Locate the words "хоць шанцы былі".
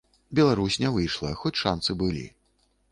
1.43-2.27